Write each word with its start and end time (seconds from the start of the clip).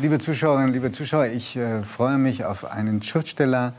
Liebe 0.00 0.18
Zuschauerinnen, 0.18 0.72
liebe 0.72 0.90
Zuschauer, 0.92 1.26
ich 1.26 1.56
äh, 1.56 1.82
freue 1.82 2.16
mich 2.16 2.46
auf 2.46 2.64
einen 2.64 3.02
Schriftsteller, 3.02 3.74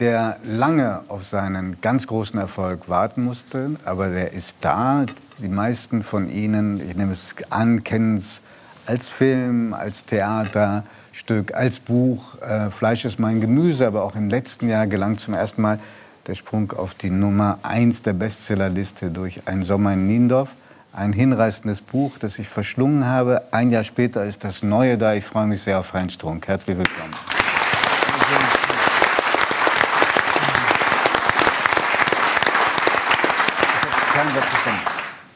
der 0.00 0.38
lange 0.42 1.02
auf 1.08 1.26
seinen 1.26 1.78
ganz 1.82 2.06
großen 2.06 2.40
Erfolg 2.40 2.88
warten 2.88 3.22
musste, 3.22 3.72
aber 3.84 4.08
der 4.08 4.32
ist 4.32 4.56
da. 4.62 5.04
Die 5.36 5.48
meisten 5.48 6.02
von 6.02 6.30
Ihnen, 6.30 6.80
ich 6.88 6.96
nehme 6.96 7.12
es 7.12 7.34
an, 7.50 7.84
kennen 7.84 8.16
es 8.16 8.40
als 8.86 9.10
Film, 9.10 9.74
als 9.74 10.06
Theaterstück, 10.06 11.52
als 11.52 11.80
Buch. 11.80 12.40
Äh, 12.40 12.70
Fleisch 12.70 13.04
ist 13.04 13.18
mein 13.18 13.42
Gemüse, 13.42 13.86
aber 13.86 14.04
auch 14.04 14.16
im 14.16 14.30
letzten 14.30 14.70
Jahr 14.70 14.86
gelang 14.86 15.18
zum 15.18 15.34
ersten 15.34 15.60
Mal 15.60 15.78
der 16.28 16.34
Sprung 16.34 16.72
auf 16.72 16.94
die 16.94 17.10
Nummer 17.10 17.58
1 17.62 18.00
der 18.00 18.14
Bestsellerliste 18.14 19.10
durch 19.10 19.42
Ein 19.44 19.62
Sommer 19.62 19.92
in 19.92 20.06
Niendorf. 20.06 20.56
Ein 20.98 21.12
hinreißendes 21.12 21.82
Buch, 21.82 22.18
das 22.18 22.40
ich 22.40 22.48
verschlungen 22.48 23.06
habe. 23.06 23.42
Ein 23.52 23.70
Jahr 23.70 23.84
später 23.84 24.26
ist 24.26 24.42
das 24.42 24.64
Neue 24.64 24.98
da. 24.98 25.14
Ich 25.14 25.24
freue 25.24 25.46
mich 25.46 25.62
sehr 25.62 25.78
auf 25.78 25.92
Heinz 25.92 26.14
Strunk. 26.14 26.48
Herzlich 26.48 26.76
willkommen. 26.76 27.12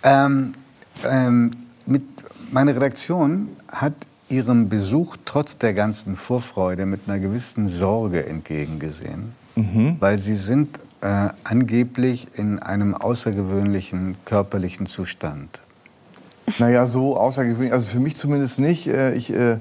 Ähm, 0.02 0.52
ähm, 1.08 1.50
mit, 1.86 2.02
meine 2.50 2.74
Redaktion 2.74 3.50
hat 3.68 3.94
Ihrem 4.28 4.68
Besuch 4.68 5.16
trotz 5.24 5.58
der 5.58 5.74
ganzen 5.74 6.16
Vorfreude 6.16 6.86
mit 6.86 7.02
einer 7.06 7.20
gewissen 7.20 7.68
Sorge 7.68 8.26
entgegengesehen, 8.26 9.32
mhm. 9.54 9.96
weil 10.00 10.18
Sie 10.18 10.34
sind 10.34 10.80
äh, 11.02 11.28
angeblich 11.44 12.28
in 12.34 12.58
einem 12.58 12.94
außergewöhnlichen 12.94 14.16
körperlichen 14.24 14.86
Zustand. 14.86 15.60
Naja, 16.58 16.86
so 16.86 17.16
außergewöhnlich, 17.16 17.72
also 17.72 17.86
für 17.86 18.00
mich 18.00 18.16
zumindest 18.16 18.58
nicht. 18.58 18.86
Äh, 18.86 19.14
ich 19.14 19.32
äh, 19.32 19.58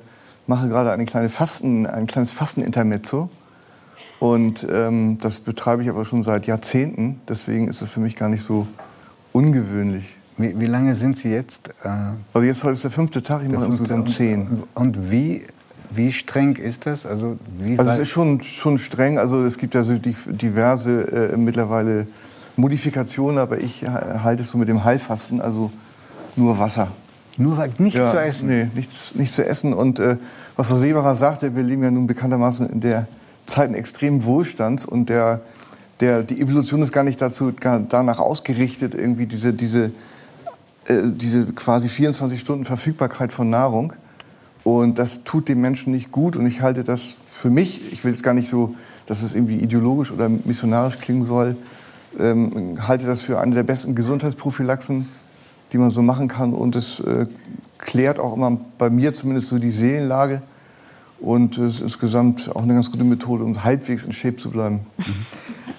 mache 0.48 0.70
gerade 0.70 0.91
eine 0.91 1.05
kleine 1.05 1.30
Fasten, 1.30 1.86
ein 1.86 2.08
kleines 2.08 2.31
Fastenintermezzo. 2.31 3.30
Und 4.20 4.67
ähm, 4.72 5.17
das 5.20 5.39
betreibe 5.39 5.81
ich 5.81 5.89
aber 5.89 6.06
schon 6.06 6.22
seit 6.22 6.45
Jahrzehnten. 6.45 7.20
Deswegen 7.28 7.67
ist 7.67 7.81
es 7.81 7.89
für 7.89 8.02
mich 8.02 8.16
gar 8.16 8.30
nicht 8.30 8.44
so 8.44 8.67
ungewöhnlich. 9.33 10.05
Wie, 10.38 10.59
wie 10.59 10.66
lange 10.66 10.95
sind 10.95 11.17
Sie 11.17 11.30
jetzt? 11.30 11.70
Äh, 11.83 11.89
also 12.33 12.45
jetzt 12.45 12.64
heute 12.64 12.73
ist 12.73 12.83
der 12.83 12.92
fünfte 12.92 13.23
Tag, 13.23 13.42
ich 13.44 13.50
mache 13.50 13.66
insgesamt 13.66 14.09
zehn. 14.09 14.48
Und, 14.48 14.67
und 14.76 15.11
wie, 15.11 15.48
wie 15.94 16.11
streng 16.11 16.56
ist 16.56 16.86
das? 16.86 17.06
Also, 17.06 17.38
also 17.78 17.92
es 17.92 18.00
ist 18.00 18.09
schon, 18.09 18.42
schon 18.42 18.78
streng. 18.78 19.17
Also 19.17 19.44
es 19.45 19.58
gibt 19.58 19.75
ja 19.75 19.84
so 19.84 19.94
diverse 19.98 21.31
äh, 21.33 21.38
mittlerweile 21.38 22.08
Modifikationen, 22.56 23.38
aber 23.38 23.59
ich 23.59 23.83
halte 23.88 24.44
es 24.44 24.52
so 24.52 24.58
mit 24.58 24.67
dem 24.67 24.83
Heilfasten, 24.83 25.42
also 25.42 25.72
nur 26.36 26.58
Wasser. 26.59 26.89
Nur 27.38 27.67
nichts 27.78 28.00
ja, 28.00 28.11
zu 28.11 28.22
essen? 28.22 28.50
Nee, 28.50 28.67
nichts, 28.75 29.16
nichts 29.16 29.36
zu 29.36 29.45
essen. 29.45 29.73
Und 29.73 30.00
äh, 30.00 30.17
was 30.56 30.67
Frau 30.67 30.78
Seebacher 30.78 31.16
sagte, 31.16 31.56
wir 31.56 31.64
leben 31.64 31.83
ja 31.83 31.92
nun 31.92 32.08
bekanntermaßen 32.08 32.70
in 32.70 32.81
der 32.81 33.08
Zeit 33.45 33.73
extremen 33.73 34.23
Wohlstands 34.26 34.86
und 34.86 35.09
der, 35.09 35.42
der, 36.00 36.23
die 36.23 36.42
Evolution 36.42 36.81
ist 36.81 36.92
gar 36.92 37.03
nicht 37.03 37.22
dazu, 37.22 37.53
gar 37.58 37.80
danach 37.80 38.20
ausgerichtet, 38.20 38.95
irgendwie 38.95 39.26
diese, 39.26 39.53
diese, 39.53 39.92
äh, 40.86 41.02
diese 41.05 41.45
quasi 41.53 41.89
24 41.89 42.39
Stunden 42.39 42.66
Verfügbarkeit 42.66 43.33
von 43.33 43.50
Nahrung. 43.50 43.94
Und 44.64 45.00
das 45.00 45.23
tut 45.23 45.50
dem 45.50 45.62
Menschen 45.62 45.92
nicht 45.92 46.12
gut. 46.12 46.38
Und 46.38 46.45
ich 46.45 46.62
halte 46.62 46.84
das 46.84 47.17
für 47.26 47.50
mich, 47.50 47.92
ich 47.92 48.04
will 48.04 48.14
es 48.14 48.23
gar 48.23 48.34
nicht 48.34 48.50
so, 48.50 48.76
dass 49.06 49.23
es 49.23 49.36
irgendwie 49.36 49.58
ideologisch 49.58 50.12
oder 50.12 50.30
missionarisch 50.30 51.00
klingen 51.00 51.26
soll, 51.26 51.56
ähm, 52.20 52.78
halte 52.88 53.06
das 53.08 53.22
für 53.22 53.39
eine 53.39 53.56
der 53.56 53.64
besten 53.64 53.95
Gesundheitsprophylaxen, 53.95 55.08
die 55.72 55.78
man 55.78 55.89
so 55.89 56.02
machen 56.02 56.28
kann. 56.28 56.54
Und 56.54 56.76
es 56.76 57.00
äh, 57.00 57.26
klärt 57.78 58.20
auch 58.20 58.36
immer 58.36 58.58
bei 58.78 58.89
mir 58.89 59.14
zumindest 59.14 59.48
so 59.48 59.58
die 59.58 59.72
Seelenlage. 59.72 60.42
Und 61.20 61.58
es 61.58 61.76
ist 61.76 61.82
insgesamt 61.82 62.50
auch 62.56 62.64
eine 62.64 62.73
ganz 62.73 62.92
gute 62.92 63.04
Methode, 63.04 63.44
um 63.44 63.64
halbwegs 63.64 64.06
in 64.06 64.12
Shape 64.12 64.38
zu 64.38 64.50
bleiben. 64.50 64.82
Mhm. 64.98 65.26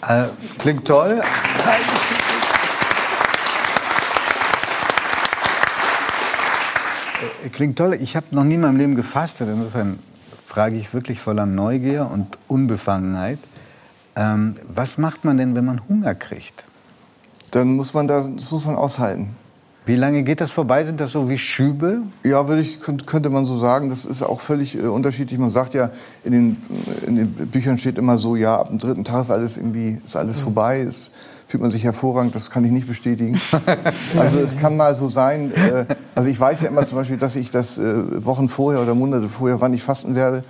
Äh, 0.09 0.25
klingt 0.59 0.85
toll. 0.85 1.21
Klingt 7.51 7.79
toll. 7.79 7.95
Ich 8.01 8.17
habe 8.17 8.27
noch 8.31 8.45
nie 8.45 8.55
in 8.55 8.61
meinem 8.61 8.77
Leben 8.77 8.95
gefastet. 8.95 9.49
Insofern 9.49 9.99
frage 10.47 10.77
ich 10.77 10.93
wirklich 10.93 11.21
voller 11.21 11.47
Neugier 11.47 12.11
und 12.11 12.39
Unbefangenheit. 12.49 13.39
Ähm, 14.15 14.55
was 14.69 14.99
macht 14.99 15.25
man 15.25 15.39
denn, 15.39 15.55
wenn 15.55 15.65
man 15.65 15.89
Hunger 15.89 16.15
kriegt? 16.15 16.65
Dann 17.51 17.75
muss 17.75 17.95
man 17.95 18.07
das, 18.07 18.29
das 18.35 18.51
muss 18.51 18.65
man 18.65 18.77
aushalten. 18.77 19.37
Wie 19.85 19.97
lange 19.97 20.23
geht 20.23 20.41
das 20.41 20.53
vorbei? 20.53 20.85
Sind 20.85 21.01
das 21.01 21.11
so 21.11 21.29
wie 21.29 21.37
Schübe? 21.37 22.03
Ja, 22.23 22.47
würde 22.47 22.63
ich, 22.63 22.79
könnte 22.81 23.31
man 23.31 23.47
so 23.47 23.57
sagen. 23.57 23.89
Das 23.89 24.05
ist 24.05 24.23
auch 24.23 24.41
völlig 24.41 24.79
äh, 24.79 24.83
unterschiedlich. 24.83 25.41
Man 25.41 25.51
sagt 25.51 25.75
ja, 25.75 25.91
in 26.23 26.33
den, 26.33 26.57
in 27.05 27.17
den 27.17 27.33
Büchern 27.33 27.79
steht 27.79 27.99
immer 27.99 28.17
so, 28.17 28.37
ja, 28.37 28.61
ab 28.61 28.69
dem 28.69 28.79
dritten 28.79 29.03
Tag 29.03 29.23
ist 29.23 29.31
alles 29.31 29.57
irgendwie 29.57 30.01
ist 30.05 30.15
alles 30.15 30.37
mhm. 30.37 30.43
vorbei. 30.43 30.81
Es 30.83 31.11
fühlt 31.49 31.63
man 31.63 31.73
sich 31.73 31.83
hervorragend. 31.83 32.33
Das 32.37 32.51
kann 32.51 32.65
ich 32.65 32.71
nicht 32.71 32.87
bestätigen. 32.87 33.41
also 34.17 34.39
es 34.39 34.57
kann 34.57 34.77
mal 34.77 34.95
so 34.95 35.09
sein. 35.09 35.53
Äh, 35.53 35.87
also 36.15 36.31
ich 36.31 36.39
weiß 36.39 36.61
ja 36.61 36.69
immer 36.69 36.87
zum 36.87 36.99
Beispiel, 36.99 37.17
dass 37.17 37.35
ich 37.35 37.51
das 37.51 37.77
äh, 37.77 38.25
Wochen 38.25 38.49
vorher 38.49 38.83
oder 38.83 38.95
Monate 38.95 39.29
vorher, 39.29 39.61
wann 39.61 39.75
ich 39.75 39.83
fasten 39.83 40.15
werde. 40.15 40.45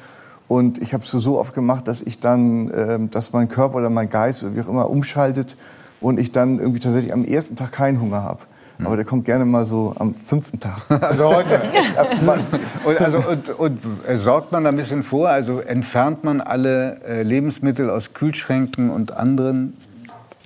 Und 0.47 0.77
ich 0.83 0.93
habe 0.93 1.05
es 1.05 1.11
so 1.11 1.39
oft 1.39 1.55
gemacht, 1.55 1.89
dass 1.89 2.03
ich 2.03 2.21
dann, 2.21 2.71
äh, 2.71 2.99
dass 3.09 3.33
mein 3.33 3.49
Körper 3.49 3.77
oder 3.77 3.89
mein 3.89 4.11
Geist 4.11 4.43
oder 4.43 4.55
wie 4.55 4.61
auch 4.61 4.69
immer 4.69 4.91
umschaltet 4.91 5.57
und 6.03 6.21
ich 6.21 6.33
dann 6.33 6.59
irgendwie 6.59 6.81
tatsächlich 6.81 7.15
am 7.15 7.25
ersten 7.25 7.57
Tag 7.57 7.73
keinen 7.73 7.99
Hunger 7.99 8.23
habe. 8.23 8.41
Hm. 8.79 8.87
Aber 8.87 8.97
der 8.97 9.05
kommt 9.05 9.25
gerne 9.25 9.45
mal 9.45 9.67
so 9.67 9.95
am 9.99 10.15
fünften 10.15 10.61
Tag. 10.61 10.83
Also 11.03 11.35
heute. 11.35 11.61
und, 12.85 13.01
also, 13.01 13.19
und, 13.19 13.59
und 13.59 13.79
sorgt 14.15 14.53
man 14.53 14.65
da 14.65 14.71
ein 14.71 14.77
bisschen 14.77 15.03
vor? 15.03 15.29
Also 15.29 15.61
entfernt 15.61 16.25
man 16.25 16.41
alle 16.41 17.01
äh, 17.05 17.23
Lebensmittel 17.23 17.91
aus 17.91 18.15
Kühlschränken 18.15 18.91
und 18.91 19.17
anderen 19.17 19.77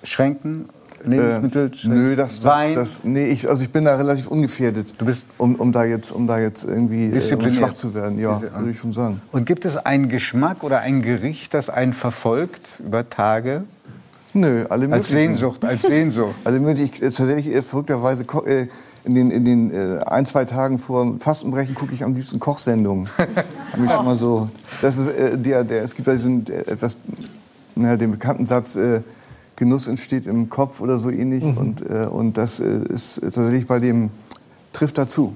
Schränken? 0.02 0.68
Lebensmittel? 1.04 1.70
Äh, 1.70 1.88
nö, 1.88 2.16
das, 2.16 2.44
Wein? 2.44 2.74
Das, 2.74 2.96
das, 2.96 3.04
nee, 3.04 3.26
ich, 3.26 3.48
also 3.48 3.62
ich 3.62 3.70
bin 3.70 3.84
da 3.84 3.96
relativ 3.96 4.28
ungefährdet, 4.28 4.94
du 4.98 5.06
bist 5.06 5.28
um, 5.38 5.54
um, 5.56 5.72
da, 5.72 5.84
jetzt, 5.84 6.10
um 6.10 6.26
da 6.26 6.38
jetzt 6.38 6.64
irgendwie 6.64 7.06
äh, 7.06 7.50
schwach 7.52 7.74
zu 7.74 7.94
werden. 7.94 8.18
Ja, 8.18 8.40
würde 8.40 8.70
ich 8.70 8.78
schon 8.78 8.92
sagen. 8.92 9.20
Und 9.32 9.46
gibt 9.46 9.64
es 9.64 9.76
einen 9.76 10.08
Geschmack 10.08 10.64
oder 10.64 10.80
ein 10.80 11.02
Gericht, 11.02 11.54
das 11.54 11.70
einen 11.70 11.92
verfolgt 11.92 12.80
über 12.84 13.08
Tage? 13.08 13.64
Nö, 14.36 14.66
alle 14.68 14.86
möglichen. 14.86 14.92
Als 14.92 15.08
Sehnsucht, 15.08 15.64
als 15.64 15.82
Sehnsucht. 15.82 16.34
alle 16.44 16.60
möglichen. 16.60 16.94
Ich, 16.94 17.02
äh, 17.02 17.10
tatsächlich 17.10 17.54
äh, 17.54 17.62
verrückterweise 17.62 18.24
äh, 18.44 18.66
in 19.04 19.14
den, 19.14 19.30
in 19.30 19.44
den 19.46 19.70
äh, 19.72 19.98
ein, 20.04 20.26
zwei 20.26 20.44
Tagen 20.44 20.78
vor 20.78 21.04
dem 21.04 21.20
Fastenbrechen 21.20 21.74
gucke 21.74 21.94
ich 21.94 22.04
am 22.04 22.12
liebsten 22.12 22.38
Kochsendungen. 22.38 23.08
ich 23.84 23.90
schon 23.90 24.04
mal 24.04 24.16
so. 24.16 24.48
Das 24.82 24.98
ist 24.98 25.08
äh, 25.08 25.38
der, 25.38 25.64
der, 25.64 25.84
es 25.84 25.94
gibt 25.94 26.06
da 26.06 26.12
diesen 26.12 26.46
äh, 26.48 26.70
etwas, 26.70 26.98
na, 27.74 27.96
den 27.96 28.10
bekannten 28.10 28.46
Satz, 28.46 28.78
Genuss 29.56 29.88
entsteht 29.88 30.26
im 30.26 30.50
Kopf 30.50 30.82
oder 30.82 30.98
so 30.98 31.10
ähnlich. 31.10 31.42
Mhm. 31.42 31.56
Und, 31.56 31.82
und 31.82 32.36
das 32.36 32.60
ist 32.60 33.20
tatsächlich 33.22 33.66
bei 33.66 33.78
dem, 33.78 34.10
trifft 34.72 34.98
dazu. 34.98 35.34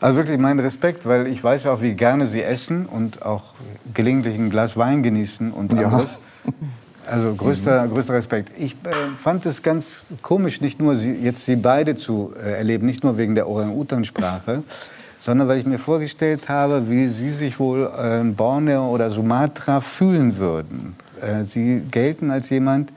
Also 0.00 0.16
wirklich 0.16 0.38
mein 0.38 0.58
Respekt, 0.58 1.06
weil 1.06 1.28
ich 1.28 1.42
weiß 1.42 1.66
auch, 1.66 1.80
wie 1.80 1.94
gerne 1.94 2.26
Sie 2.26 2.42
essen 2.42 2.86
und 2.86 3.22
auch 3.22 3.54
gelegentlich 3.94 4.36
ein 4.36 4.50
Glas 4.50 4.76
Wein 4.76 5.02
genießen 5.02 5.52
und. 5.52 5.72
Ja. 5.72 6.04
Also 7.06 7.34
größter, 7.34 7.86
größter 7.88 8.14
Respekt. 8.14 8.52
Ich 8.58 8.72
äh, 8.72 9.16
fand 9.22 9.46
es 9.46 9.62
ganz 9.62 10.02
komisch, 10.22 10.60
nicht 10.60 10.80
nur 10.80 10.96
sie, 10.96 11.12
jetzt 11.12 11.44
Sie 11.44 11.56
beide 11.56 11.94
zu 11.94 12.32
äh, 12.36 12.58
erleben, 12.58 12.86
nicht 12.86 13.04
nur 13.04 13.16
wegen 13.16 13.34
der 13.34 13.48
Orang-Utan-Sprache, 13.48 14.62
sondern 15.20 15.48
weil 15.48 15.58
ich 15.58 15.66
mir 15.66 15.78
vorgestellt 15.78 16.48
habe, 16.48 16.90
wie 16.90 17.08
Sie 17.08 17.30
sich 17.30 17.58
wohl 17.60 17.90
äh, 17.96 18.20
in 18.20 18.34
Borneo 18.34 18.88
oder 18.88 19.10
Sumatra 19.10 19.80
fühlen 19.80 20.36
würden. 20.36 20.96
Äh, 21.20 21.44
sie 21.44 21.82
gelten 21.90 22.30
als 22.30 22.50
jemand, 22.50 22.92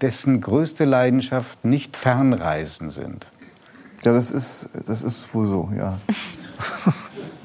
dessen 0.00 0.40
größte 0.40 0.84
Leidenschaft 0.84 1.64
nicht 1.64 1.96
Fernreisen 1.96 2.90
sind. 2.90 3.26
Ja, 4.02 4.12
das 4.12 4.30
ist, 4.30 4.70
das 4.86 5.02
ist 5.02 5.34
wohl 5.34 5.46
so, 5.46 5.68
ja. 5.76 5.98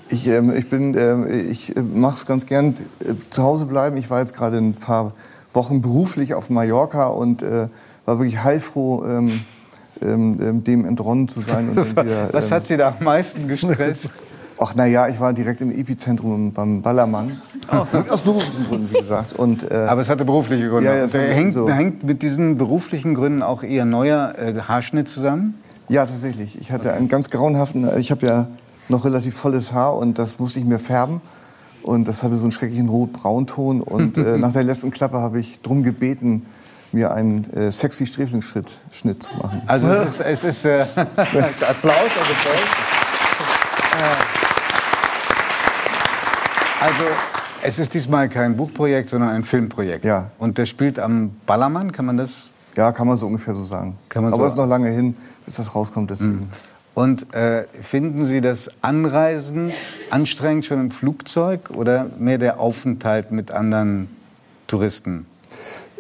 Ich, 0.08 0.28
ähm, 0.28 0.54
ich, 0.56 0.72
ähm, 0.72 1.50
ich 1.50 1.76
äh, 1.76 1.82
mache 1.82 2.16
es 2.16 2.26
ganz 2.28 2.46
gern 2.46 2.76
äh, 3.00 3.14
zu 3.32 3.42
Hause 3.42 3.66
bleiben. 3.66 3.98
Ich 3.98 4.10
war 4.10 4.20
jetzt 4.20 4.36
gerade 4.36 4.58
ein 4.58 4.76
paar 4.76 5.14
Wochen 5.56 5.82
beruflich 5.82 6.34
auf 6.34 6.50
Mallorca 6.50 7.08
und 7.08 7.42
äh, 7.42 7.68
war 8.06 8.20
wirklich 8.20 8.44
heilfroh, 8.44 9.04
ähm, 9.06 9.42
ähm, 10.02 10.40
ähm 10.42 10.64
dem 10.64 10.86
entronnen 10.86 11.28
zu 11.28 11.42
sein. 11.42 11.76
Wieder, 11.76 12.30
Was 12.32 12.52
hat 12.52 12.64
ähm, 12.64 12.68
Sie 12.68 12.78
da 12.78 12.96
am 12.98 13.04
meisten 13.04 13.48
gestresst? 13.48 14.10
Ach, 14.58 14.74
naja, 14.74 15.10
ich 15.10 15.20
war 15.20 15.34
direkt 15.34 15.60
im 15.60 15.70
Epizentrum 15.70 16.54
beim 16.54 16.82
Ballermann. 16.82 17.42
Oh. 17.70 17.86
Aus 18.10 18.22
beruflichen 18.22 18.66
Gründen, 18.66 18.90
wie 18.94 19.00
gesagt. 19.00 19.34
Und, 19.34 19.70
äh, 19.70 19.76
Aber 19.76 20.02
es 20.02 20.10
hatte 20.10 20.24
berufliche 20.24 20.70
Gründe. 20.70 20.90
Ja, 20.90 21.06
ja, 21.06 21.34
hängt, 21.34 21.54
so. 21.54 21.70
hängt, 21.70 22.04
mit 22.04 22.22
diesen 22.22 22.58
beruflichen 22.58 23.16
Gründen 23.16 23.42
auch 23.42 23.64
Ihr 23.64 23.84
neuer 23.84 24.34
äh, 24.38 24.54
Haarschnitt 24.62 25.10
zusammen? 25.10 25.56
Ja, 25.90 26.06
tatsächlich. 26.06 26.60
Ich 26.60 26.72
hatte 26.72 26.90
okay. 26.90 26.98
einen 26.98 27.10
ganz 27.10 27.30
grauenhaften, 27.30 27.90
ich 27.98 28.12
habe 28.12 28.26
ja 28.26 28.48
noch 28.88 29.04
relativ 29.04 29.36
volles 29.36 29.74
Haar 29.74 29.98
und 29.98 30.18
das 30.18 30.40
musste 30.40 30.60
ich 30.60 30.66
mir 30.66 30.80
färben. 30.80 31.22
Und 31.86 32.08
das 32.08 32.24
hatte 32.24 32.34
so 32.36 32.44
einen 32.46 32.52
schrecklichen 32.52 32.90
Rot-Braunton. 32.90 33.82
Und 33.82 34.18
äh, 34.18 34.38
nach 34.40 34.52
der 34.54 34.64
letzten 34.64 34.90
Klappe 34.90 35.20
habe 35.20 35.40
ich 35.40 35.62
darum 35.62 35.84
gebeten, 35.84 36.44
mir 36.92 37.12
einen 37.14 37.48
äh, 37.54 37.72
sexy 37.72 38.08
Sträflingsschnitt 38.08 38.70
zu 39.22 39.36
machen. 39.36 39.62
Also 39.68 39.88
es 39.88 40.14
ist, 40.14 40.20
es 40.22 40.44
ist 40.44 40.66
äh, 40.66 40.80
Applaus, 40.96 42.10
also 42.18 42.50
Also, 46.82 47.04
es 47.64 47.80
ist 47.80 47.94
diesmal 47.94 48.30
kein 48.30 48.58
Buchprojekt, 48.58 49.10
sondern 49.10 49.30
ein 49.30 49.44
Filmprojekt. 49.44 50.06
Ja. 50.06 50.32
Und 50.40 50.58
der 50.58 50.66
spielt 50.66 50.98
am 51.00 51.32
Ballermann, 51.46 51.92
kann 51.92 52.06
man 52.06 52.18
das? 52.18 52.50
Ja, 52.76 52.92
kann 52.92 53.08
man 53.08 53.18
so 53.18 53.28
ungefähr 53.28 53.54
so 53.54 53.64
sagen. 53.64 53.98
Kann 54.10 54.24
man 54.24 54.34
Aber 54.34 54.42
so- 54.44 54.48
es 54.48 54.54
ist 54.54 54.58
noch 54.58 54.68
lange 54.68 54.90
hin, 54.90 55.16
bis 55.46 55.56
das 55.56 55.74
rauskommt. 55.74 56.10
Deswegen. 56.10 56.50
Und 56.96 57.34
äh, 57.36 57.66
finden 57.82 58.26
Sie 58.26 58.40
das 58.40 58.72
Anreisen 58.82 59.72
anstrengend 60.10 60.66
schon 60.66 60.80
im 60.80 60.92
Flugzeug 60.92 61.70
oder 61.72 62.08
mehr 62.18 62.38
der 62.38 62.60
Aufenthalt 62.60 63.32
mit 63.32 63.52
anderen 63.52 64.08
Touristen? 64.68 65.26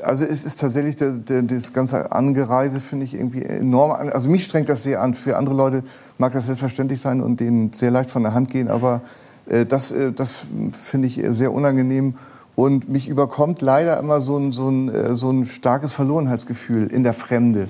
Also 0.01 0.24
es 0.24 0.45
ist 0.45 0.62
tatsächlich, 0.62 0.95
der, 0.95 1.12
der, 1.12 1.42
das 1.42 1.74
ganze 1.74 2.13
Angereise 2.13 2.80
finde 2.80 3.06
ich 3.06 3.13
irgendwie 3.13 3.44
enorm 3.44 3.92
an. 3.92 4.09
Also 4.09 4.30
mich 4.30 4.45
strengt 4.45 4.69
das 4.69 4.83
sehr 4.83 5.01
an. 5.01 5.13
Für 5.13 5.36
andere 5.36 5.56
Leute 5.56 5.83
mag 6.18 6.31
das 6.31 6.45
selbstverständlich 6.45 7.01
sein 7.01 7.21
und 7.21 7.41
denen 7.41 7.74
sehr 7.74 7.91
leicht 7.91 8.09
von 8.09 8.24
der 8.24 8.33
Hand 8.33 8.50
gehen. 8.50 8.69
Aber 8.69 9.01
äh, 9.48 9.65
das, 9.65 9.91
äh, 9.91 10.13
das 10.13 10.45
finde 10.71 11.07
ich 11.07 11.21
sehr 11.31 11.51
unangenehm. 11.51 12.15
Und 12.56 12.88
mich 12.88 13.09
überkommt 13.09 13.62
leider 13.62 14.00
immer 14.00 14.21
so 14.21 14.38
ein, 14.38 14.53
so 14.53 14.69
ein, 14.69 14.88
äh, 14.88 15.13
so 15.13 15.30
ein 15.30 15.45
starkes 15.45 15.91
Verlorenheitsgefühl 15.91 16.88
in 16.88 17.03
der 17.03 17.13
Fremde. 17.13 17.68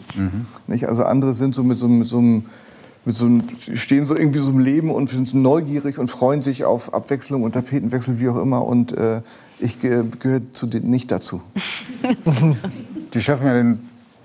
Nicht? 0.68 0.88
Also 0.88 1.04
andere 1.06 1.34
sind 1.34 1.56
so 1.56 1.64
mit 1.64 1.80
so, 1.80 1.88
mit 1.88 2.08
so 2.08 2.20
einem 2.20 2.46
mit 3.06 3.16
so 3.16 3.26
einem, 3.26 3.44
stehen 3.76 4.06
so 4.06 4.16
irgendwie 4.16 4.40
so 4.40 4.50
im 4.50 4.60
Leben 4.60 4.90
und 4.90 5.10
sind 5.10 5.28
so 5.28 5.38
neugierig 5.38 6.00
und 6.00 6.10
freuen 6.10 6.42
sich 6.42 6.66
auf 6.66 6.94
Abwechslung 6.94 7.44
und 7.44 7.54
Tapetenwechsel, 7.54 8.20
wie 8.20 8.30
auch 8.30 8.42
immer. 8.42 8.66
Und 8.66 8.92
äh, 8.92 9.22
ich 9.60 9.80
ge 9.80 10.04
gehöre 10.20 10.42
nicht 10.82 11.12
dazu. 11.12 11.42
Sie 13.14 13.22
schaffen 13.22 13.46
ja 13.46 13.54
den 13.54 13.80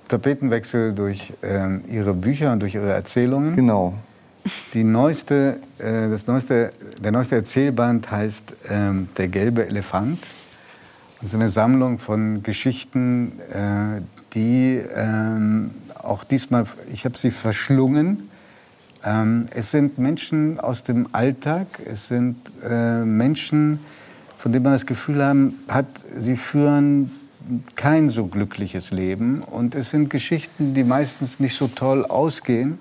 Tapetenwechsel 0.09 0.95
durch 0.95 1.35
ähm, 1.43 1.83
Ihre 1.89 2.15
Bücher 2.15 2.53
und 2.53 2.61
durch 2.61 2.75
Ihre 2.75 2.93
Erzählungen. 2.93 3.55
Genau. 3.55 3.95
Die 4.73 4.85
neueste, 4.85 5.61
äh, 5.79 6.09
das 6.09 6.27
neueste, 6.27 6.73
der 7.03 7.13
neueste 7.13 7.37
Erzählband 7.37 8.11
heißt 8.11 8.55
ähm, 8.71 9.09
Der 9.19 9.29
gelbe 9.29 9.67
Elefant. 9.67 10.19
Das 11.21 11.31
ist 11.31 11.35
eine 11.35 11.51
Sammlung 11.51 11.99
von 11.99 12.43
Geschichten, 12.43 13.39
äh, 13.53 14.01
die 14.33 14.81
ähm, 14.95 15.73
auch 16.03 16.25
diesmal, 16.25 16.65
ich 16.93 17.05
habe 17.05 17.19
sie 17.19 17.31
verschlungen. 17.31 18.30
Ähm, 19.05 19.47
es 19.55 19.71
sind 19.71 19.99
Menschen 19.99 20.61
aus 20.61 20.83
dem 20.83 21.09
Alltag, 21.13 21.67
es 21.85 22.09
sind 22.09 22.37
äh, 22.63 23.05
Menschen, 23.05 23.81
von 24.37 24.53
denen 24.53 24.65
man 24.65 24.73
das 24.73 24.87
Gefühl 24.87 25.23
haben, 25.23 25.55
hat, 25.69 25.87
sie 26.17 26.37
führen 26.37 27.11
kein 27.75 28.11
so 28.11 28.27
glückliches 28.27 28.91
Leben. 28.91 29.43
Und 29.43 29.75
es 29.75 29.91
sind 29.91 30.11
Geschichten, 30.11 30.75
die 30.75 30.85
meistens 30.85 31.41
nicht 31.41 31.57
so 31.57 31.69
toll 31.69 32.05
ausgehen. 32.05 32.79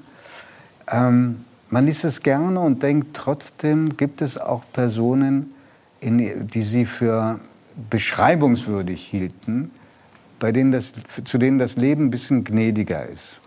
Ähm, 0.90 1.46
man 1.70 1.86
liest 1.86 2.04
es 2.04 2.22
gerne 2.22 2.60
und 2.60 2.84
denkt, 2.84 3.10
trotzdem 3.14 3.96
gibt 3.96 4.22
es 4.22 4.38
auch 4.38 4.64
Personen, 4.74 5.54
in, 6.00 6.48
die 6.48 6.62
sie 6.62 6.86
für 6.86 7.40
beschreibungswürdig 7.90 9.04
hielten, 9.06 9.72
bei 10.40 10.52
denen 10.52 10.72
das, 10.72 10.94
zu 11.24 11.38
denen 11.38 11.58
das 11.58 11.76
Leben 11.76 12.06
ein 12.06 12.10
bisschen 12.10 12.44
gnädiger 12.44 13.08
ist. 13.08 13.40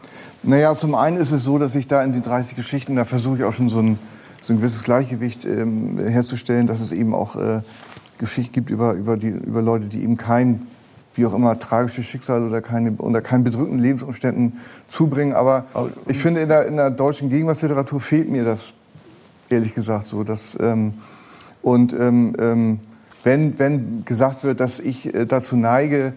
Naja, 0.43 0.75
zum 0.75 0.95
einen 0.95 1.17
ist 1.17 1.33
es 1.33 1.43
so, 1.45 1.59
dass 1.59 1.75
ich 1.75 1.87
da 1.87 2.03
in 2.03 2.13
den 2.13 2.23
30 2.23 2.55
Geschichten, 2.55 2.97
da 2.97 3.05
versuche 3.05 3.39
ich 3.39 3.45
auch 3.45 3.55
schon 3.55 3.69
so 3.69 3.81
ein, 3.81 3.99
so 4.41 4.53
ein 4.53 4.59
gewisses 4.59 4.85
Gleichgewicht 4.85 5.45
ähm, 5.45 5.99
herzustellen, 5.99 6.67
dass 6.67 6.81
es 6.81 6.93
eben 6.93 7.15
auch 7.15 7.37
äh, 7.37 7.63
Geschichten 8.19 8.53
gibt 8.53 8.71
über, 8.71 8.93
über, 8.93 9.17
die, 9.17 9.29
über 9.29 9.63
Leute, 9.63 9.87
die 9.87 10.03
eben 10.03 10.17
kein, 10.17 10.67
wie 11.15 11.27
auch 11.27 11.35
immer, 11.35 11.59
tragisches 11.59 12.05
Schicksal 12.05 12.47
oder 12.47 12.61
keine, 12.61 12.93
unter 12.93 13.21
keinen 13.21 13.45
bedrückenden 13.45 13.81
Lebensumständen 13.81 14.61
zubringen. 14.87 15.33
Aber 15.33 15.67
ich 16.07 16.19
finde, 16.19 16.41
in 16.41 16.49
der, 16.49 16.67
in 16.67 16.77
der 16.77 16.91
deutschen 16.91 17.31
Gegenwartsliteratur 17.31 18.01
fehlt 18.01 18.31
mir 18.31 18.45
das, 18.45 18.75
ehrlich 19.49 19.75
gesagt, 19.75 20.07
so. 20.09 20.25
Dass, 20.25 20.59
ähm, 20.61 20.95
und 21.63 21.93
ähm, 21.93 22.35
ähm, 22.39 22.81
wenn, 23.25 23.59
wenn 23.59 24.05
gesagt 24.05 24.45
wird, 24.45 24.61
dass 24.61 24.81
ich 24.81 25.15
äh, 25.15 25.27
dazu 25.27 25.57
neige, 25.57 26.13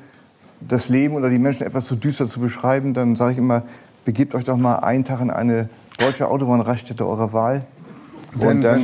das 0.61 0.89
Leben 0.89 1.15
oder 1.15 1.29
die 1.29 1.39
Menschen 1.39 1.65
etwas 1.65 1.85
zu 1.85 1.95
düster 1.95 2.27
zu 2.27 2.39
beschreiben, 2.39 2.93
dann 2.93 3.15
sage 3.15 3.33
ich 3.33 3.37
immer, 3.37 3.63
begebt 4.03 4.35
euch 4.35 4.43
doch 4.43 4.57
mal 4.57 4.77
einen 4.77 5.03
Tag 5.03 5.21
in 5.21 5.31
eine 5.31 5.69
deutsche 5.97 6.27
Autobahnraststätte 6.27 7.07
eurer 7.07 7.33
Wahl. 7.33 7.65
Und 8.39 8.61
dann 8.61 8.83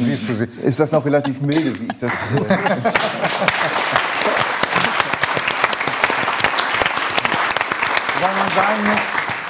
ist 0.63 0.79
das 0.79 0.91
noch 0.91 1.05
relativ 1.05 1.41
milde, 1.41 1.77
wie 1.79 1.85
ich 1.85 1.99
das. 1.99 2.11
Äh, 2.11 2.57
Weil 8.21 8.35
man 8.35 8.49
sagen 8.55 8.83
muss, 8.85 8.99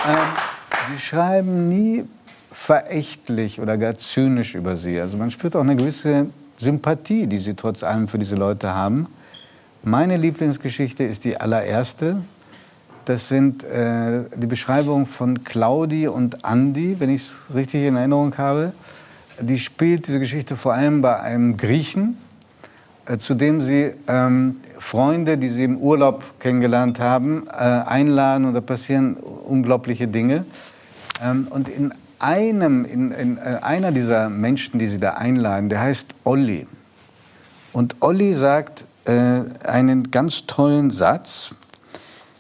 ähm, 0.08 0.94
die 0.94 1.00
schreiben 1.00 1.70
nie 1.70 2.06
verächtlich 2.52 3.62
oder 3.62 3.78
gar 3.78 3.98
zynisch 3.98 4.56
über 4.56 4.76
sie. 4.76 5.00
Also 5.00 5.18
man 5.18 5.30
spürt 5.30 5.56
auch 5.56 5.62
eine 5.62 5.76
gewisse 5.76 6.28
Sympathie, 6.58 7.28
die 7.28 7.38
sie 7.38 7.54
trotz 7.54 7.84
allem 7.84 8.08
für 8.08 8.18
diese 8.18 8.36
Leute 8.36 8.74
haben. 8.74 9.08
Meine 9.84 10.16
Lieblingsgeschichte 10.16 11.04
ist 11.04 11.26
die 11.26 11.38
allererste. 11.38 12.18
Das 13.06 13.30
sind 13.30 13.64
äh, 13.64 14.26
die 14.36 14.46
Beschreibungen 14.46 15.08
von 15.08 15.44
Claudi 15.44 16.08
und 16.08 16.46
Andi, 16.46 16.98
wenn 17.00 17.10
ich 17.10 17.22
es 17.22 17.38
richtig 17.56 17.86
in 17.86 17.96
Erinnerung 17.96 18.38
habe. 18.38 18.74
Die 19.40 19.58
spielt 19.58 20.08
diese 20.08 20.20
Geschichte 20.20 20.56
vor 20.56 20.76
allem 20.76 21.02
bei 21.02 21.20
einem 21.20 21.58
Griechen, 21.58 22.18
äh, 23.08 23.18
zu 23.18 23.34
dem 23.34 23.60
sie 23.60 23.92
ähm, 24.08 24.58
Freunde, 24.78 25.40
die 25.40 25.50
sie 25.50 25.64
im 25.64 25.78
Urlaub 25.78 26.40
kennengelernt 26.40 27.00
haben, 27.00 27.48
äh, 27.48 27.52
einladen 27.52 28.46
und 28.46 28.54
da 28.54 28.62
passieren 28.62 29.16
unglaubliche 29.16 30.08
Dinge. 30.08 30.46
Ähm, 31.24 31.48
und 31.50 31.68
in 31.68 31.92
einem, 32.20 32.86
in, 32.86 33.12
in 33.12 33.38
äh, 33.40 33.58
einer 33.64 33.92
dieser 33.92 34.30
Menschen, 34.30 34.78
die 34.78 34.88
sie 34.88 35.00
da 35.00 35.14
einladen, 35.14 35.70
der 35.70 35.82
heißt 35.82 36.14
Olli. 36.24 36.68
Und 37.74 37.96
Olli 38.02 38.36
sagt 38.36 38.86
äh, 39.06 39.44
einen 39.66 40.12
ganz 40.12 40.46
tollen 40.46 40.92
Satz, 40.92 41.52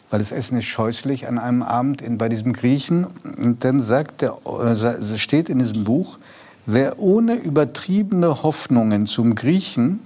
weil 0.09 0.19
das 0.19 0.31
Essen 0.31 0.57
ist 0.57 0.65
scheußlich 0.65 1.27
an 1.27 1.39
einem 1.39 1.63
Abend 1.63 2.01
in, 2.01 2.17
bei 2.17 2.29
diesem 2.29 2.53
Griechen. 2.53 3.07
Und 3.23 3.63
dann 3.63 3.79
sagt 3.81 4.21
der, 4.21 4.37
äh, 4.45 5.17
steht 5.17 5.49
in 5.49 5.59
diesem 5.59 5.83
Buch, 5.83 6.19
wer 6.65 6.99
ohne 6.99 7.35
übertriebene 7.35 8.43
Hoffnungen 8.43 9.05
zum 9.05 9.35
Griechen 9.35 9.99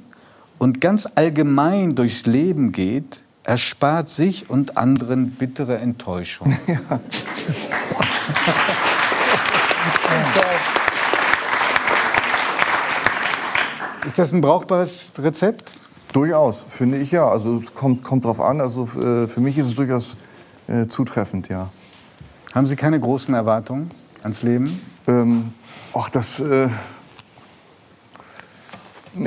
und 0.58 0.80
ganz 0.80 1.08
allgemein 1.16 1.96
durchs 1.96 2.26
Leben 2.26 2.72
geht, 2.72 3.24
erspart 3.44 4.10
sich 4.10 4.50
und 4.50 4.78
anderen 4.78 5.32
bittere 5.32 5.78
Enttäuschung. 5.78 6.56
Ist 14.06 14.20
das 14.20 14.32
ein 14.32 14.42
brauchbares 14.42 15.12
Rezept? 15.18 15.74
Durchaus, 16.16 16.66
finde 16.68 16.98
ich 16.98 17.12
ja. 17.12 17.28
Also 17.28 17.60
es 17.60 17.74
kommt, 17.74 18.04
kommt 18.04 18.26
drauf 18.26 18.40
an. 18.40 18.62
Also 18.62 18.84
äh, 18.84 19.28
für 19.28 19.42
mich 19.42 19.58
ist 19.58 19.68
es 19.68 19.76
durchaus 19.76 20.16
äh, 20.68 20.88
zutreffend, 20.88 21.50
ja. 21.50 21.70
Haben 22.54 22.68
Sie 22.68 22.76
keine 22.76 23.00
großen 23.00 23.34
Erwartungen 23.34 23.92
ans 24.24 24.44
Leben? 24.44 24.70
Ähm, 25.08 25.54
ach, 25.94 26.10
das. 26.10 26.40
Äh, 26.40 26.70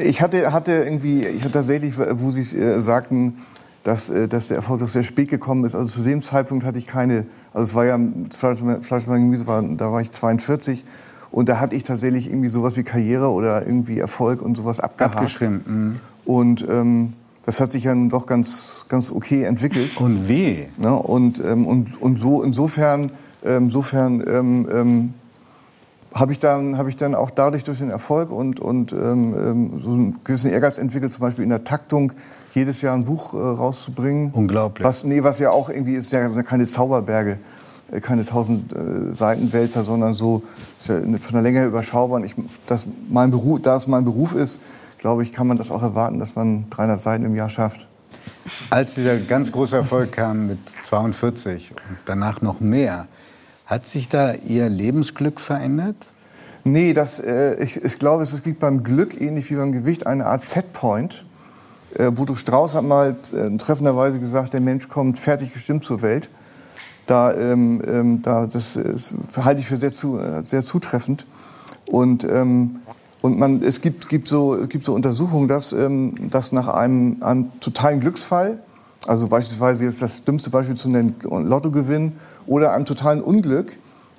ich 0.02 0.20
hatte, 0.20 0.52
hatte 0.52 0.72
irgendwie, 0.72 1.26
ich 1.26 1.42
hatte 1.42 1.52
tatsächlich, 1.52 1.94
wo 1.96 2.30
Sie 2.30 2.58
äh, 2.58 2.80
sagten, 2.80 3.38
dass, 3.84 4.10
äh, 4.10 4.28
dass 4.28 4.48
der 4.48 4.58
Erfolg 4.58 4.80
doch 4.80 4.88
sehr 4.88 5.04
spät 5.04 5.30
gekommen 5.30 5.64
ist. 5.64 5.74
Also 5.74 5.98
zu 5.98 6.02
dem 6.02 6.22
Zeitpunkt 6.22 6.64
hatte 6.64 6.78
ich 6.78 6.86
keine, 6.86 7.26
also 7.52 7.64
es 7.64 7.74
war 7.74 7.84
ja 7.86 7.98
Fleisch, 8.36 8.58
Fleisch 8.82 9.06
und 9.06 9.14
Gemüse, 9.14 9.46
war, 9.46 9.62
da 9.62 9.92
war 9.92 10.00
ich 10.00 10.10
42 10.10 10.84
und 11.30 11.48
da 11.48 11.60
hatte 11.60 11.74
ich 11.74 11.84
tatsächlich 11.84 12.28
irgendwie 12.28 12.48
sowas 12.48 12.76
wie 12.76 12.82
Karriere 12.82 13.30
oder 13.30 13.64
irgendwie 13.66 13.98
Erfolg 13.98 14.42
und 14.42 14.56
sowas 14.56 14.80
abgehakt. 14.80 15.16
Abgeschrieben. 15.16 16.00
Und 16.28 16.66
ähm, 16.68 17.14
das 17.46 17.58
hat 17.58 17.72
sich 17.72 17.84
ja 17.84 17.94
nun 17.94 18.10
doch 18.10 18.26
ganz, 18.26 18.84
ganz 18.90 19.10
okay 19.10 19.44
entwickelt. 19.44 19.96
Und 19.98 20.28
weh. 20.28 20.66
Ne? 20.76 20.94
Und, 20.94 21.42
ähm, 21.42 21.66
und, 21.66 22.02
und 22.02 22.16
so 22.18 22.42
insofern, 22.42 23.10
ähm, 23.42 23.64
insofern 23.64 24.22
ähm, 24.28 24.68
ähm, 24.70 25.14
habe 26.12 26.32
ich, 26.32 26.38
dann- 26.38 26.76
hab 26.76 26.86
ich 26.86 26.96
dann 26.96 27.14
auch 27.14 27.30
dadurch 27.30 27.64
durch 27.64 27.78
den 27.78 27.88
Erfolg 27.88 28.30
und, 28.30 28.60
und 28.60 28.92
ähm, 28.92 29.80
so 29.82 29.90
einen 29.92 30.18
gewissen 30.22 30.50
Ehrgeiz 30.50 30.76
entwickelt, 30.76 31.14
zum 31.14 31.22
Beispiel 31.22 31.44
in 31.44 31.48
der 31.50 31.64
Taktung 31.64 32.12
jedes 32.52 32.82
Jahr 32.82 32.94
ein 32.94 33.06
Buch 33.06 33.32
äh, 33.32 33.38
rauszubringen. 33.38 34.30
Unglaublich. 34.34 34.84
Was, 34.86 35.04
nee, 35.04 35.22
was 35.22 35.38
ja 35.38 35.50
auch 35.50 35.70
irgendwie 35.70 35.94
ist, 35.94 36.12
ja 36.12 36.28
keine 36.42 36.66
Zauberberge, 36.66 37.38
äh, 37.90 38.00
keine 38.02 38.26
tausend 38.26 38.74
äh, 38.74 39.14
Seitenwälzer, 39.14 39.82
sondern 39.82 40.12
so 40.12 40.42
ja 40.86 40.96
von 40.96 41.32
der 41.32 41.40
Länge 41.42 41.60
her 41.60 41.68
überschaubar. 41.68 42.16
Und 42.20 42.26
Ich, 42.26 42.34
das 42.66 42.86
mein 43.08 43.30
Beruf, 43.30 43.62
da 43.62 43.76
es 43.76 43.86
mein 43.86 44.04
Beruf 44.04 44.34
ist, 44.34 44.60
glaube 44.98 45.22
ich, 45.22 45.32
kann 45.32 45.46
man 45.46 45.56
das 45.56 45.70
auch 45.70 45.82
erwarten, 45.82 46.18
dass 46.18 46.34
man 46.34 46.68
300 46.70 47.00
Seiten 47.00 47.24
im 47.24 47.34
Jahr 47.34 47.48
schafft. 47.48 47.86
Als 48.70 48.94
dieser 48.94 49.16
ganz 49.18 49.52
große 49.52 49.76
Erfolg 49.76 50.12
kam 50.12 50.48
mit 50.48 50.58
42 50.82 51.72
und 51.72 51.98
danach 52.04 52.40
noch 52.40 52.60
mehr, 52.60 53.06
hat 53.66 53.86
sich 53.86 54.08
da 54.08 54.32
Ihr 54.32 54.68
Lebensglück 54.68 55.40
verändert? 55.40 55.96
Nee, 56.64 56.94
das, 56.94 57.20
äh, 57.20 57.62
ich, 57.62 57.82
ich 57.82 57.98
glaube, 57.98 58.22
es 58.22 58.42
gibt 58.42 58.60
beim 58.60 58.82
Glück, 58.82 59.20
ähnlich 59.20 59.50
wie 59.50 59.56
beim 59.56 59.72
Gewicht, 59.72 60.06
eine 60.06 60.26
Art 60.26 60.40
Setpoint. 60.40 61.24
Äh, 61.94 62.10
Bodo 62.10 62.34
Strauß 62.34 62.74
hat 62.74 62.84
mal 62.84 63.16
äh, 63.34 63.56
treffenderweise 63.56 64.18
gesagt, 64.18 64.52
der 64.52 64.60
Mensch 64.60 64.88
kommt 64.88 65.18
fertig 65.18 65.52
gestimmt 65.52 65.84
zur 65.84 66.02
Welt. 66.02 66.28
Da, 67.06 67.32
ähm, 67.32 67.82
ähm, 67.86 68.22
da, 68.22 68.46
das, 68.46 68.76
äh, 68.76 68.94
halte 69.42 69.60
ich 69.60 69.66
für 69.66 69.76
sehr, 69.78 69.92
zu, 69.92 70.18
äh, 70.18 70.42
sehr 70.44 70.64
zutreffend. 70.64 71.26
Und, 71.86 72.24
ähm, 72.24 72.80
Und 73.20 73.38
man, 73.38 73.62
es 73.62 73.80
gibt, 73.80 74.08
gibt, 74.08 74.28
so, 74.28 74.58
gibt 74.68 74.84
so 74.84 74.94
Untersuchungen, 74.94 75.48
dass, 75.48 75.72
ähm, 75.72 76.30
dass 76.30 76.52
nach 76.52 76.68
einem, 76.68 77.22
einem 77.22 77.50
totalen 77.60 78.00
Glücksfall, 78.00 78.60
also 79.06 79.26
beispielsweise 79.26 79.84
jetzt 79.84 80.02
das 80.02 80.24
dümmste 80.24 80.50
Beispiel 80.50 80.76
zu 80.76 80.88
nennen, 80.88 81.16
Lottogewinn 81.22 82.12
oder 82.46 82.72
einem 82.72 82.84
totalen 82.84 83.20
Unglück, 83.20 83.72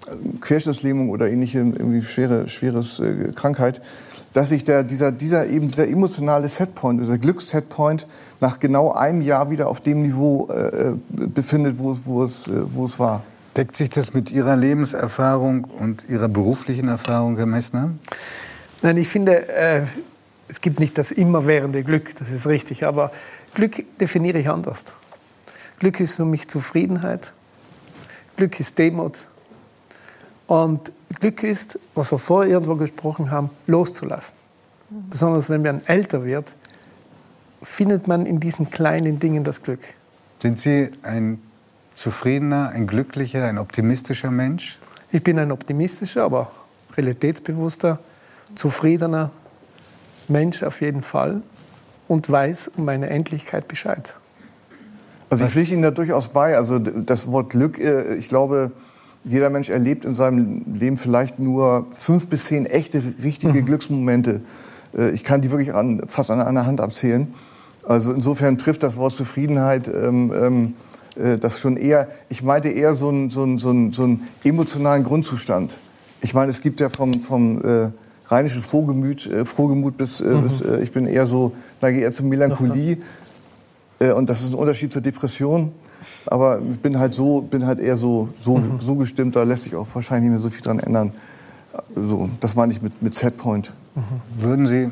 äh, 0.08 0.38
Querschnittslähmung 0.42 1.10
oder 1.10 1.30
ähnliche 1.30 1.60
irgendwie 1.60 2.02
schwere 2.02 2.50
schweres 2.50 3.00
äh, 3.00 3.32
Krankheit, 3.34 3.82
dass 4.34 4.50
sich 4.50 4.64
der, 4.64 4.84
dieser, 4.84 5.12
dieser, 5.12 5.48
eben 5.48 5.70
dieser 5.70 5.88
emotionale 5.88 6.50
Setpoint, 6.50 7.02
dieser 7.02 7.18
Glückssetpoint 7.18 8.06
nach 8.42 8.60
genau 8.60 8.92
einem 8.92 9.22
Jahr 9.22 9.50
wieder 9.50 9.68
auf 9.68 9.82
dem 9.82 10.02
Niveau 10.02 10.50
äh, 10.52 10.90
äh 10.90 10.94
befindet, 11.10 11.80
wo, 11.80 11.98
wo, 12.06 12.24
es, 12.24 12.48
äh, 12.48 12.52
wo 12.74 12.86
es 12.86 13.00
war. 13.00 13.24
Deckt 13.58 13.76
sich 13.76 13.90
das 13.90 14.14
mit 14.14 14.32
Ihrer 14.32 14.56
Lebenserfahrung 14.56 15.66
und 15.66 16.08
Ihrer 16.08 16.28
beruflichen 16.28 16.88
Erfahrung, 16.88 17.38
Herr 17.38 17.48
Messner? 17.48 17.92
Nein, 18.82 18.98
ich 18.98 19.10
finde, 19.10 19.48
äh, 19.50 19.84
es 20.48 20.62
gibt 20.62 20.80
nicht 20.80 20.98
das 20.98 21.12
immerwährende 21.12 21.84
Glück, 21.84 22.16
das 22.18 22.30
ist 22.30 22.48
richtig, 22.48 22.86
aber 22.86 23.12
Glück 23.54 23.84
definiere 24.00 24.40
ich 24.40 24.50
anders. 24.50 24.86
Glück 25.80 26.00
ist 26.00 26.16
für 26.16 26.26
mich 26.26 26.48
Zufriedenheit, 26.48 27.34
Glück 28.38 28.60
ist 28.60 28.78
Demut 28.78 29.26
und 30.48 30.92
Glück 31.20 31.44
ist, 31.44 31.80
was 31.94 32.12
wir 32.12 32.20
vorher 32.20 32.52
irgendwo 32.52 32.76
gesprochen 32.76 33.32
haben, 33.32 33.50
loszulassen. 33.68 34.36
Besonders 34.90 35.50
wenn 35.50 35.62
man 35.62 35.86
älter 35.86 36.26
wird, 36.26 36.56
findet 37.62 38.08
man 38.08 38.26
in 38.26 38.40
diesen 38.40 38.70
kleinen 38.70 39.20
Dingen 39.20 39.44
das 39.44 39.62
Glück. 39.62 39.82
Sind 40.42 40.58
Sie 40.58 40.90
ein 41.04 41.42
zufriedener, 41.94 42.70
ein 42.70 42.88
glücklicher, 42.88 43.46
ein 43.46 43.58
optimistischer 43.58 44.32
Mensch? 44.32 44.80
Ich 45.12 45.22
bin 45.22 45.38
ein 45.38 45.52
optimistischer, 45.52 46.24
aber 46.24 46.52
realitätsbewusster, 46.96 48.00
zufriedener 48.56 49.32
Mensch 50.28 50.64
auf 50.64 50.82
jeden 50.82 51.02
Fall 51.02 51.42
und 52.08 52.30
weiß 52.30 52.72
um 52.78 52.86
meine 52.86 53.10
Endlichkeit 53.10 53.68
Bescheid. 53.68 54.16
Also 55.30 55.46
ich 55.46 55.52
pflichte 55.52 55.74
Ihnen 55.74 55.84
da 55.84 55.92
durchaus 55.92 56.30
bei. 56.30 56.58
Also 56.58 56.80
das 56.80 57.32
Wort 57.32 57.52
Glück, 57.52 57.80
äh, 57.80 58.16
ich 58.16 58.30
glaube, 58.30 58.72
jeder 59.24 59.50
Mensch 59.50 59.70
erlebt 59.70 60.06
in 60.06 60.14
seinem 60.14 60.64
Leben 60.74 60.98
vielleicht 60.98 61.40
nur 61.40 61.88
fünf 61.92 62.28
bis 62.28 62.46
zehn 62.46 62.66
echte, 62.66 63.04
richtige 63.22 63.62
mhm. 63.62 63.66
Glücksmomente. 63.66 64.42
Äh, 64.98 65.12
ich 65.12 65.24
kann 65.24 65.42
die 65.42 65.52
wirklich 65.52 65.74
an, 65.74 66.04
fast 66.08 66.32
an 66.32 66.42
einer 66.42 66.66
Hand 66.66 66.82
abzählen. 66.82 67.34
Also 67.86 68.12
insofern 68.12 68.58
trifft 68.58 68.84
das 68.84 68.98
Wort 68.98 69.14
Zufriedenheit 69.14 69.88
ähm, 69.88 70.34
ähm, 70.34 70.74
äh, 71.16 71.38
das 71.38 71.60
schon 71.60 71.78
eher, 71.78 72.08
ich 72.30 72.44
meinte 72.44 72.70
eher 72.70 72.96
so 72.96 73.10
einen, 73.10 73.30
so, 73.30 73.44
einen, 73.44 73.58
so, 73.58 73.70
einen, 73.70 73.94
so 73.94 74.04
einen 74.04 74.28
emotionalen 74.44 75.04
Grundzustand. 75.04 75.78
Ich 76.22 76.34
meine, 76.34 76.52
es 76.52 76.62
gibt 76.62 76.80
ja 76.80 76.90
vom, 76.90 77.14
vom 77.14 77.64
äh, 77.64 77.92
rheinischen 78.30 78.62
Frohgemüt, 78.62 79.26
äh, 79.26 79.46
Frohgemut 79.46 79.98
bis, 79.98 80.22
äh, 80.22 80.30
mhm. 80.30 80.44
bis 80.44 80.62
äh, 80.62 80.82
ich 80.82 80.92
bin 80.92 81.08
eher 81.08 81.28
so, 81.28 81.54
neige 81.82 82.00
eher 82.00 82.12
zur 82.12 82.26
Melancholie. 82.26 82.98
Äh, 84.00 84.12
und 84.12 84.30
das 84.30 84.42
ist 84.42 84.52
ein 84.52 84.56
Unterschied 84.56 84.94
zur 84.94 85.02
Depression. 85.02 85.72
Aber 86.28 86.62
ich 86.72 86.80
bin 86.80 87.00
halt 87.00 87.14
so, 87.14 87.42
bin 87.42 87.66
halt 87.66 87.80
eher 87.80 87.98
so, 87.98 88.30
so, 88.40 88.58
mhm. 88.58 88.80
so 88.80 88.96
gestimmt, 88.96 89.36
da 89.36 89.44
lässt 89.44 89.64
sich 89.64 89.76
auch 89.76 89.88
wahrscheinlich 89.94 90.30
nicht 90.30 90.38
mehr 90.38 90.40
so 90.40 90.50
viel 90.50 90.64
dran 90.64 90.80
ändern. 90.80 91.12
So, 91.96 92.30
das 92.40 92.56
meine 92.56 92.74
ich 92.74 92.82
mit, 92.82 93.02
mit 93.02 93.14
Setpoint. 93.14 93.74
Mhm. 93.96 94.44
Würden 94.44 94.66
Sie 94.68 94.90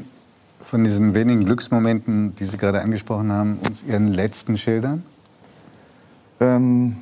von 0.64 0.84
diesen 0.84 1.14
wenigen 1.14 1.46
Glücksmomenten, 1.46 2.36
die 2.36 2.46
Sie 2.46 2.58
gerade 2.58 2.82
angesprochen 2.82 3.32
haben, 3.32 3.60
uns 3.66 3.84
Ihren 3.84 4.14
letzten 4.14 4.58
schildern? 4.58 5.04
Ähm, 6.40 6.98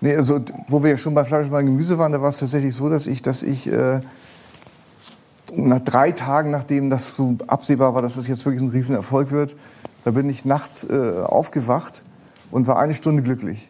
nee, 0.00 0.14
also 0.14 0.40
wo 0.68 0.82
wir 0.82 0.90
ja 0.90 0.96
schon 0.96 1.14
bei 1.14 1.24
Fleisch 1.24 1.48
und 1.48 1.66
Gemüse 1.66 1.98
waren, 1.98 2.12
da 2.12 2.20
war 2.20 2.28
es 2.28 2.38
tatsächlich 2.38 2.74
so, 2.74 2.88
dass 2.88 3.06
ich, 3.06 3.22
dass 3.22 3.42
ich 3.42 3.70
äh, 3.70 4.00
nach 5.52 5.80
drei 5.80 6.12
Tagen, 6.12 6.50
nachdem 6.50 6.90
das 6.90 7.16
so 7.16 7.36
absehbar 7.46 7.94
war, 7.94 8.02
dass 8.02 8.16
das 8.16 8.26
jetzt 8.26 8.44
wirklich 8.44 8.62
ein 8.62 8.70
Riesenerfolg 8.70 9.30
wird, 9.30 9.54
da 10.04 10.10
bin 10.10 10.28
ich 10.30 10.44
nachts 10.44 10.84
äh, 10.88 11.20
aufgewacht 11.22 12.02
und 12.50 12.66
war 12.66 12.78
eine 12.78 12.94
Stunde 12.94 13.22
glücklich. 13.22 13.68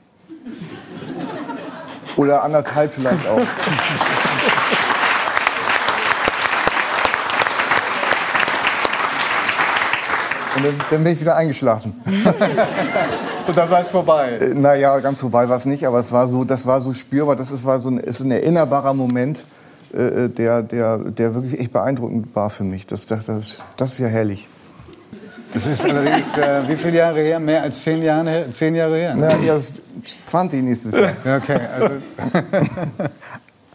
Oder 2.17 2.43
anderthalb 2.43 2.93
vielleicht 2.93 3.27
auch. 3.29 3.41
Und 10.57 10.65
dann, 10.65 10.75
dann, 10.91 11.05
bin 11.05 11.13
ich 11.13 11.21
wieder 11.21 11.37
eingeschlafen. 11.37 11.95
Und 13.47 13.57
dann 13.57 13.71
war 13.71 13.81
es 13.81 13.89
vorbei. 13.89 14.39
Äh, 14.41 14.55
naja, 14.55 14.99
ganz 14.99 15.21
vorbei 15.21 15.49
war 15.49 15.57
es 15.57 15.65
nicht, 15.65 15.87
aber 15.87 16.01
es 16.01 16.11
war 16.11 16.27
so, 16.27 16.45
das 16.45 16.67
war 16.67 16.81
so 16.81 16.93
spürbar, 16.93 17.37
das 17.37 17.53
ist, 17.53 17.65
war 17.65 17.79
so 17.79 17.91
ein, 17.91 17.99
ist 17.99 18.21
ein 18.21 18.31
erinnerbarer 18.33 18.93
Moment, 18.93 19.45
äh, 19.95 20.25
äh, 20.25 20.29
der, 20.29 20.63
der, 20.63 20.99
der 20.99 21.35
wirklich 21.35 21.59
echt 21.61 21.73
beeindruckend 21.73 22.35
war 22.35 22.51
für 22.51 22.65
mich. 22.65 22.87
Das, 22.87 23.07
das, 23.07 23.27
das, 23.27 23.59
das 23.77 23.93
ist 23.93 23.99
ja 23.99 24.09
herrlich. 24.09 24.49
Das 25.53 25.67
ist 25.67 25.85
allerdings, 25.85 26.37
äh, 26.37 26.69
wie 26.69 26.77
viele 26.77 26.99
Jahre 26.99 27.21
her? 27.21 27.41
Mehr 27.41 27.63
als 27.63 27.83
zehn 27.83 28.03
Jahre, 28.03 28.51
zehn 28.53 28.75
Jahre 28.75 28.97
her? 28.97 29.15
Ne? 29.17 29.39
Ja, 29.47 29.59
20 30.27 30.63
nächstes 30.63 30.95
Jahr. 30.95 31.13
Okay, 31.25 31.59
also, 31.75 31.95